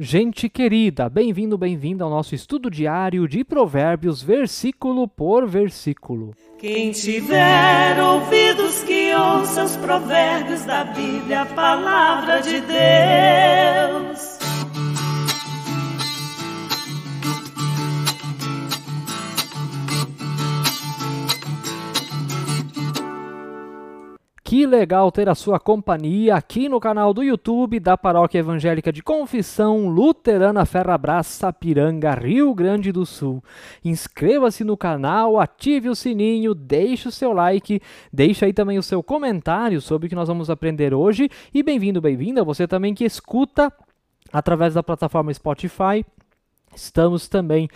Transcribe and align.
Gente 0.00 0.48
querida, 0.48 1.08
bem-vindo, 1.08 1.58
bem-vinda 1.58 2.04
ao 2.04 2.10
nosso 2.10 2.32
estudo 2.32 2.70
diário 2.70 3.26
de 3.26 3.42
Provérbios, 3.42 4.22
versículo 4.22 5.08
por 5.08 5.44
versículo. 5.44 6.36
Quem 6.56 6.92
tiver 6.92 8.00
ouvidos 8.00 8.84
que 8.84 9.12
ouça 9.12 9.64
os 9.64 9.76
provérbios 9.76 10.64
da 10.64 10.84
Bíblia, 10.84 11.42
a 11.42 11.46
palavra 11.46 12.40
de 12.40 12.60
Deus. 12.60 14.27
Que 24.48 24.64
legal 24.64 25.12
ter 25.12 25.28
a 25.28 25.34
sua 25.34 25.60
companhia 25.60 26.34
aqui 26.34 26.70
no 26.70 26.80
canal 26.80 27.12
do 27.12 27.22
YouTube 27.22 27.78
da 27.78 27.98
Paróquia 27.98 28.38
Evangélica 28.38 28.90
de 28.90 29.02
Confissão 29.02 29.88
Luterana 29.88 30.64
Ferrabras 30.64 31.26
Sapiranga, 31.26 32.14
Rio 32.14 32.54
Grande 32.54 32.90
do 32.90 33.04
Sul. 33.04 33.44
Inscreva-se 33.84 34.64
no 34.64 34.74
canal, 34.74 35.38
ative 35.38 35.90
o 35.90 35.94
sininho, 35.94 36.54
deixe 36.54 37.08
o 37.08 37.12
seu 37.12 37.34
like, 37.34 37.78
deixe 38.10 38.46
aí 38.46 38.54
também 38.54 38.78
o 38.78 38.82
seu 38.82 39.02
comentário 39.02 39.82
sobre 39.82 40.06
o 40.06 40.08
que 40.08 40.16
nós 40.16 40.28
vamos 40.28 40.48
aprender 40.48 40.94
hoje 40.94 41.28
e 41.52 41.62
bem-vindo, 41.62 42.00
bem-vinda 42.00 42.42
você 42.42 42.66
também 42.66 42.94
que 42.94 43.04
escuta 43.04 43.70
através 44.32 44.72
da 44.72 44.82
plataforma 44.82 45.34
Spotify. 45.34 46.02
Estamos 46.74 47.28
também 47.28 47.68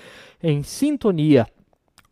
em 0.43 0.63
sintonia 0.63 1.47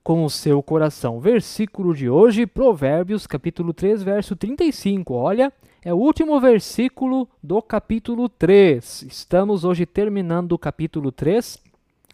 com 0.02 0.24
o 0.24 0.30
seu 0.30 0.62
coração. 0.62 1.20
Versículo 1.20 1.94
de 1.94 2.08
hoje, 2.08 2.46
Provérbios, 2.46 3.26
capítulo 3.26 3.72
3, 3.72 4.02
verso 4.02 4.34
35. 4.34 5.14
Olha, 5.14 5.52
é 5.82 5.92
o 5.92 5.96
último 5.96 6.38
versículo 6.40 7.28
do 7.42 7.60
capítulo 7.62 8.28
3. 8.28 9.02
Estamos 9.02 9.64
hoje 9.64 9.86
terminando 9.86 10.52
o 10.52 10.58
capítulo 10.58 11.10
3. 11.12 11.62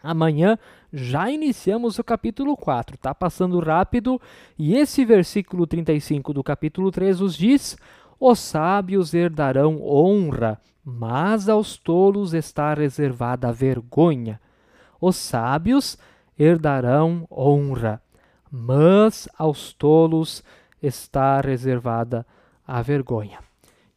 Amanhã 0.02 0.58
já 0.92 1.30
iniciamos 1.30 1.98
o 1.98 2.04
capítulo 2.04 2.56
4. 2.56 2.96
Tá 2.96 3.14
passando 3.14 3.58
rápido 3.60 4.20
e 4.58 4.76
esse 4.76 5.04
versículo 5.04 5.66
35 5.66 6.32
do 6.32 6.44
capítulo 6.44 6.90
3 6.90 7.20
nos 7.20 7.36
diz: 7.36 7.76
Os 8.20 8.38
sábios 8.38 9.14
herdarão 9.14 9.82
honra, 9.82 10.60
mas 10.84 11.48
aos 11.48 11.76
tolos 11.76 12.34
está 12.34 12.72
reservada 12.74 13.48
a 13.48 13.52
vergonha. 13.52 14.40
Os 15.00 15.16
sábios 15.16 15.96
herdarão 15.96 16.15
honra, 17.30 18.02
mas 18.50 19.28
aos 19.38 19.72
tolos 19.72 20.42
está 20.82 21.40
reservada 21.40 22.26
a 22.66 22.82
vergonha. 22.82 23.38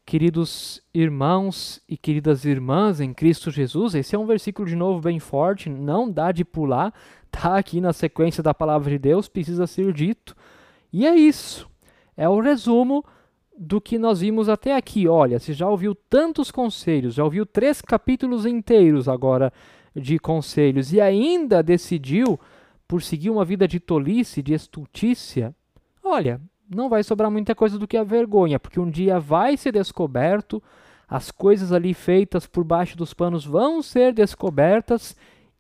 Queridos 0.05 0.81
irmãos 0.93 1.81
e 1.87 1.95
queridas 1.95 2.45
irmãs 2.45 2.99
em 2.99 3.13
Cristo 3.13 3.51
Jesus, 3.51 3.93
esse 3.93 4.15
é 4.15 4.19
um 4.19 4.25
versículo 4.25 4.67
de 4.67 4.75
novo 4.75 5.01
bem 5.01 5.19
forte, 5.19 5.69
não 5.69 6.09
dá 6.09 6.31
de 6.31 6.43
pular, 6.43 6.93
tá 7.29 7.57
aqui 7.57 7.79
na 7.79 7.93
sequência 7.93 8.41
da 8.41 8.53
palavra 8.53 8.89
de 8.89 8.97
Deus, 8.97 9.27
precisa 9.27 9.67
ser 9.67 9.93
dito. 9.93 10.35
E 10.91 11.05
é 11.05 11.15
isso. 11.15 11.69
É 12.17 12.27
o 12.27 12.39
resumo 12.39 13.05
do 13.55 13.79
que 13.79 13.99
nós 13.99 14.21
vimos 14.21 14.49
até 14.49 14.75
aqui. 14.75 15.07
Olha, 15.07 15.37
você 15.37 15.53
já 15.53 15.67
ouviu 15.67 15.93
tantos 15.93 16.49
conselhos, 16.49 17.13
já 17.13 17.23
ouviu 17.23 17.45
três 17.45 17.81
capítulos 17.81 18.45
inteiros 18.45 19.07
agora 19.07 19.53
de 20.00 20.19
conselhos 20.19 20.94
e 20.94 21.02
ainda 21.02 21.61
decidiu 21.61 22.39
por 22.88 23.02
seguir 23.02 23.30
uma 23.30 23.45
vida 23.45 23.67
de 23.67 23.80
tolice, 23.80 24.41
de 24.41 24.53
estultícia, 24.53 25.56
olha, 26.03 26.41
não 26.69 26.89
vai 26.89 27.03
sobrar 27.03 27.30
muita 27.30 27.53
coisa 27.53 27.78
do 27.78 27.88
que 27.88 27.97
a 27.97 28.03
vergonha, 28.03 28.59
porque 28.59 28.80
um 28.80 28.89
dia 28.89 29.19
vai 29.19 29.58
ser 29.58 29.72
descoberto, 29.72 30.61
as 31.08 31.31
coisas 31.31 31.72
ali 31.72 31.94
feitas 31.94 32.45
por 32.45 32.64
baixo 32.64 32.97
dos 32.97 33.14
panos 33.14 33.45
vão 33.45 33.81
ser 33.81 34.14
descobertas 34.14 35.16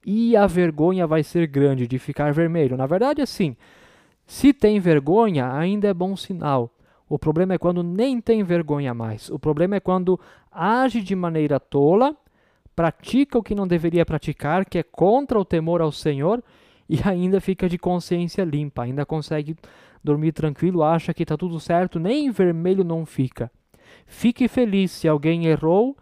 e 0.05 0.35
a 0.35 0.45
vergonha 0.47 1.05
vai 1.07 1.23
ser 1.23 1.47
grande 1.47 1.87
de 1.87 1.99
ficar 1.99 2.31
vermelho. 2.31 2.77
Na 2.77 2.85
verdade, 2.85 3.21
assim, 3.21 3.55
se 4.25 4.53
tem 4.53 4.79
vergonha, 4.79 5.51
ainda 5.51 5.87
é 5.87 5.93
bom 5.93 6.15
sinal. 6.15 6.71
O 7.07 7.17
problema 7.17 7.55
é 7.55 7.57
quando 7.57 7.81
nem 7.81 8.21
tem 8.21 8.43
vergonha 8.43 8.93
mais. 8.93 9.29
O 9.29 9.39
problema 9.39 9.75
é 9.75 9.79
quando 9.79 10.19
age 10.51 11.01
de 11.01 11.15
maneira 11.15 11.59
tola 11.59 12.15
pratica 12.79 13.37
o 13.37 13.43
que 13.43 13.53
não 13.53 13.67
deveria 13.67 14.05
praticar, 14.05 14.63
que 14.63 14.77
é 14.77 14.83
contra 14.83 15.37
o 15.37 15.43
temor 15.43 15.81
ao 15.81 15.91
Senhor, 15.91 16.41
e 16.87 16.97
ainda 17.03 17.41
fica 17.41 17.67
de 17.67 17.77
consciência 17.77 18.41
limpa, 18.45 18.83
ainda 18.83 19.05
consegue 19.05 19.57
dormir 20.01 20.31
tranquilo, 20.31 20.81
acha 20.81 21.13
que 21.13 21.23
está 21.23 21.35
tudo 21.35 21.59
certo, 21.59 21.99
nem 21.99 22.31
vermelho 22.31 22.85
não 22.85 23.05
fica. 23.05 23.51
Fique 24.05 24.47
feliz 24.47 24.91
se 24.91 25.09
alguém 25.09 25.47
errou 25.47 25.97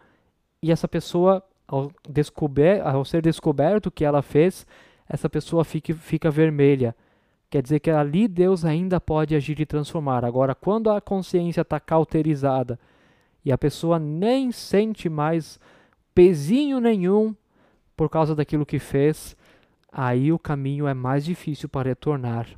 e 0.62 0.70
essa 0.70 0.86
pessoa, 0.86 1.42
ao, 1.66 1.90
descober, 2.08 2.80
ao 2.86 3.04
ser 3.04 3.22
descoberto 3.22 3.90
que 3.90 4.04
ela 4.04 4.22
fez, 4.22 4.64
essa 5.08 5.28
pessoa 5.28 5.64
fique, 5.64 5.92
fica 5.92 6.30
vermelha. 6.30 6.94
Quer 7.50 7.60
dizer 7.60 7.80
que 7.80 7.90
ali 7.90 8.28
Deus 8.28 8.64
ainda 8.64 9.00
pode 9.00 9.34
agir 9.34 9.58
e 9.58 9.66
transformar. 9.66 10.24
Agora, 10.24 10.54
quando 10.54 10.92
a 10.92 11.00
consciência 11.00 11.62
está 11.62 11.80
cauterizada 11.80 12.78
e 13.44 13.50
a 13.50 13.58
pessoa 13.58 13.98
nem 13.98 14.52
sente 14.52 15.08
mais 15.08 15.58
pezinho 16.18 16.80
nenhum 16.80 17.32
por 17.96 18.10
causa 18.10 18.34
daquilo 18.34 18.66
que 18.66 18.80
fez, 18.80 19.36
aí 19.92 20.32
o 20.32 20.38
caminho 20.38 20.88
é 20.88 20.92
mais 20.92 21.24
difícil 21.24 21.68
para 21.68 21.90
retornar. 21.90 22.48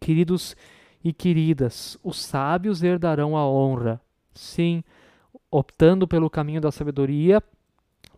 Queridos 0.00 0.56
e 1.04 1.12
queridas, 1.12 1.98
os 2.02 2.18
sábios 2.24 2.82
herdarão 2.82 3.36
a 3.36 3.46
honra. 3.46 4.00
Sim, 4.32 4.82
optando 5.50 6.08
pelo 6.08 6.30
caminho 6.30 6.58
da 6.58 6.72
sabedoria, 6.72 7.42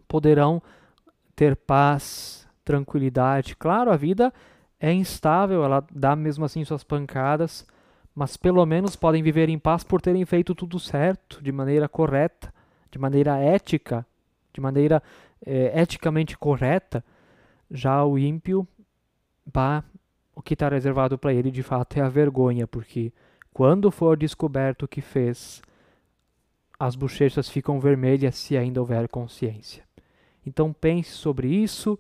poderão 0.07 0.63
ter 1.35 1.57
paz, 1.57 2.47
tranquilidade. 2.65 3.57
Claro, 3.57 3.91
a 3.91 3.97
vida 3.97 4.33
é 4.79 4.93
instável, 4.93 5.65
ela 5.65 5.85
dá 5.93 6.15
mesmo 6.15 6.45
assim 6.45 6.65
suas 6.65 6.85
pancadas, 6.85 7.67
mas 8.15 8.37
pelo 8.37 8.65
menos 8.65 8.95
podem 8.95 9.25
viver 9.25 9.49
em 9.49 9.59
paz 9.59 9.83
por 9.83 10.01
terem 10.01 10.25
feito 10.25 10.55
tudo 10.55 10.79
certo, 10.79 11.43
de 11.43 11.51
maneira 11.51 11.89
correta, 11.89 12.55
de 12.93 12.99
maneira 13.01 13.37
ética, 13.39 14.07
de 14.55 14.61
maneira 14.61 15.03
é, 15.45 15.79
eticamente 15.81 16.39
correta, 16.39 17.05
já 17.71 18.05
o 18.05 18.17
ímpio, 18.17 18.67
o 20.35 20.43
que 20.43 20.55
está 20.55 20.69
reservado 20.69 21.19
para 21.19 21.35
ele 21.35 21.51
de 21.51 21.63
fato 21.63 21.99
é 21.99 22.01
a 22.01 22.09
vergonha, 22.09 22.67
porque 22.67 23.13
quando 23.53 23.91
for 23.91 24.17
descoberto 24.17 24.85
o 24.85 24.89
que 24.89 25.01
fez, 25.01 25.61
as 26.79 26.95
bochechas 26.95 27.49
ficam 27.49 27.81
vermelhas 27.81 28.37
se 28.37 28.57
ainda 28.57 28.81
houver 28.81 29.09
consciência. 29.09 29.83
Então 30.47 30.73
pense 30.73 31.11
sobre 31.11 31.49
isso. 31.49 31.99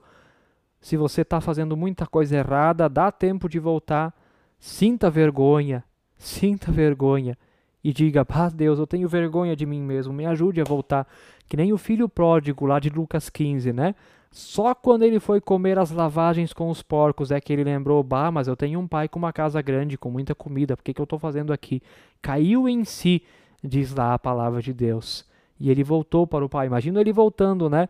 Se 0.80 0.96
você 0.96 1.22
está 1.22 1.40
fazendo 1.40 1.76
muita 1.76 2.06
coisa 2.06 2.36
errada, 2.36 2.88
dá 2.88 3.10
tempo 3.10 3.48
de 3.48 3.58
voltar. 3.58 4.14
Sinta 4.58 5.10
vergonha, 5.10 5.82
sinta 6.16 6.70
vergonha 6.70 7.38
e 7.82 7.92
diga: 7.92 8.26
Ah, 8.28 8.48
Deus, 8.48 8.78
eu 8.78 8.86
tenho 8.86 9.08
vergonha 9.08 9.54
de 9.54 9.66
mim 9.66 9.82
mesmo, 9.82 10.12
me 10.12 10.26
ajude 10.26 10.60
a 10.60 10.64
voltar. 10.64 11.06
Que 11.48 11.56
nem 11.56 11.72
o 11.72 11.78
filho 11.78 12.08
pródigo 12.08 12.66
lá 12.66 12.78
de 12.78 12.88
Lucas 12.88 13.28
15, 13.28 13.72
né? 13.72 13.94
Só 14.30 14.74
quando 14.74 15.04
ele 15.04 15.20
foi 15.20 15.40
comer 15.40 15.78
as 15.78 15.92
lavagens 15.92 16.52
com 16.52 16.68
os 16.68 16.82
porcos 16.82 17.30
é 17.30 17.40
que 17.40 17.52
ele 17.52 17.62
lembrou: 17.62 18.02
Bah, 18.02 18.32
mas 18.32 18.48
eu 18.48 18.56
tenho 18.56 18.80
um 18.80 18.88
pai 18.88 19.08
com 19.08 19.16
uma 19.16 19.32
casa 19.32 19.62
grande, 19.62 19.96
com 19.96 20.10
muita 20.10 20.34
comida, 20.34 20.76
por 20.76 20.82
que, 20.82 20.92
que 20.92 21.00
eu 21.00 21.04
estou 21.04 21.20
fazendo 21.20 21.52
aqui? 21.52 21.80
Caiu 22.20 22.68
em 22.68 22.84
si, 22.84 23.22
diz 23.62 23.94
lá 23.94 24.14
a 24.14 24.18
palavra 24.18 24.60
de 24.60 24.72
Deus. 24.72 25.24
E 25.60 25.70
ele 25.70 25.84
voltou 25.84 26.26
para 26.26 26.44
o 26.44 26.48
pai. 26.48 26.66
Imagina 26.66 27.00
ele 27.00 27.12
voltando, 27.12 27.70
né? 27.70 27.88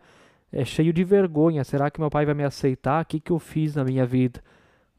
É 0.52 0.66
cheio 0.66 0.92
de 0.92 1.02
vergonha. 1.02 1.64
Será 1.64 1.90
que 1.90 1.98
meu 1.98 2.10
pai 2.10 2.26
vai 2.26 2.34
me 2.34 2.44
aceitar? 2.44 3.02
O 3.02 3.06
que, 3.06 3.18
que 3.18 3.32
eu 3.32 3.38
fiz 3.38 3.74
na 3.74 3.82
minha 3.82 4.04
vida? 4.04 4.42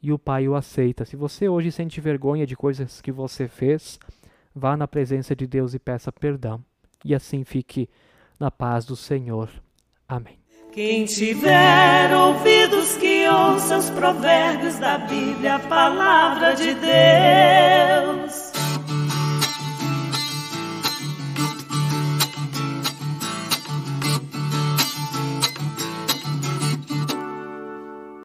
E 0.02 0.12
o 0.12 0.18
pai 0.18 0.48
o 0.48 0.54
aceita. 0.56 1.04
Se 1.04 1.14
você 1.14 1.48
hoje 1.48 1.70
sente 1.70 2.00
vergonha 2.00 2.44
de 2.44 2.56
coisas 2.56 3.00
que 3.00 3.12
você 3.12 3.46
fez, 3.46 4.00
vá 4.52 4.76
na 4.76 4.88
presença 4.88 5.36
de 5.36 5.46
Deus 5.46 5.74
e 5.74 5.78
peça 5.78 6.10
perdão. 6.10 6.60
E 7.04 7.14
assim 7.14 7.44
fique 7.44 7.88
na 8.38 8.50
paz 8.50 8.84
do 8.84 8.96
Senhor. 8.96 9.48
Amém. 10.08 10.38
Quem 10.72 11.06
tiver 11.06 12.14
ouvidos 12.14 12.96
que 12.98 13.26
ouça 13.28 13.78
os 13.78 13.88
provérbios 13.90 14.78
da 14.78 14.98
Bíblia, 14.98 15.54
a 15.54 15.58
palavra 15.58 16.54
de 16.54 16.74
Deus. 16.74 18.55